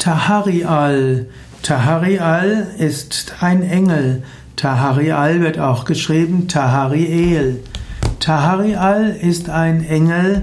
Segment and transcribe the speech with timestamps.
[0.00, 1.26] Taharial.
[1.62, 4.22] Taharial ist ein Engel.
[4.56, 7.62] Taharial wird auch geschrieben Tahariel.
[8.18, 10.42] Taharial ist ein Engel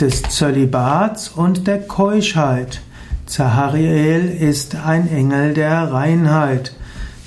[0.00, 2.80] des Zölibats und der Keuschheit.
[3.26, 6.72] Zahariel ist ein Engel der Reinheit.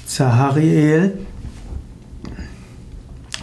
[0.08, 1.20] Zahariel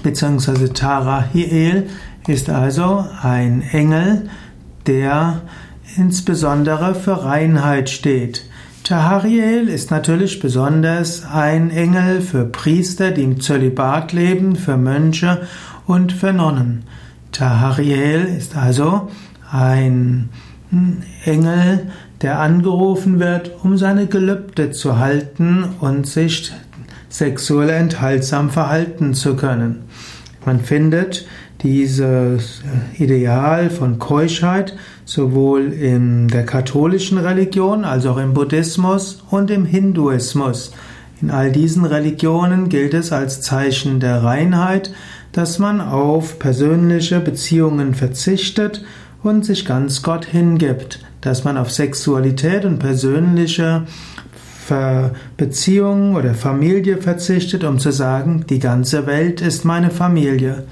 [0.03, 0.69] bzw.
[0.71, 1.89] Tarahiel
[2.27, 4.29] ist also ein Engel,
[4.89, 5.43] der
[5.97, 8.45] insbesondere für Reinheit steht.
[8.85, 15.43] Tahariel ist natürlich besonders ein Engel für Priester, die im Zölibat leben, für Mönche
[15.87, 16.85] und für Nonnen.
[17.33, 19.11] Tahariel ist also
[19.51, 20.31] ein
[21.25, 21.91] Engel,
[22.23, 26.53] der angerufen wird, um seine Gelübde zu halten und sich
[27.09, 29.85] sexuell enthaltsam verhalten zu können.
[30.45, 31.27] Man findet
[31.63, 32.63] dieses
[32.99, 40.73] Ideal von Keuschheit sowohl in der katholischen Religion als auch im Buddhismus und im Hinduismus.
[41.21, 44.93] In all diesen Religionen gilt es als Zeichen der Reinheit,
[45.33, 48.85] dass man auf persönliche Beziehungen verzichtet
[49.23, 53.83] und sich ganz Gott hingibt, dass man auf Sexualität und persönliche
[55.37, 60.65] Beziehung oder Familie verzichtet, um zu sagen, die ganze Welt ist meine Familie.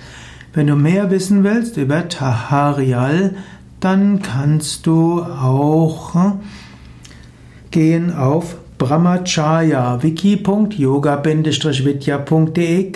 [0.57, 3.35] Wenn du mehr wissen willst über Taharial,
[3.79, 6.41] dann kannst du auch hm,
[7.71, 12.93] gehen auf Brahmacharya, wiki.yoga-vidya.de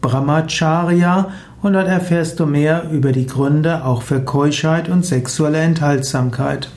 [0.00, 1.28] Brahmacharya
[1.60, 6.70] und dort erfährst du mehr über die Gründe auch für Keuschheit und sexuelle Enthaltsamkeit.